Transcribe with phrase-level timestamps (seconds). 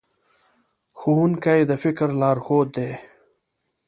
[0.99, 2.91] ښوونکي د فکر لارښود دي.